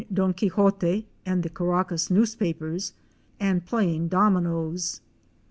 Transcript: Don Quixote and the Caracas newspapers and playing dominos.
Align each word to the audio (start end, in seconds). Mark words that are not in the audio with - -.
Don 0.11 0.33
Quixote 0.33 1.05
and 1.27 1.43
the 1.43 1.49
Caracas 1.51 2.09
newspapers 2.09 2.93
and 3.39 3.67
playing 3.67 4.07
dominos. 4.07 4.99